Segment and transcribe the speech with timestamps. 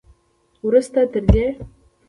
[0.65, 1.45] وروسته تر دې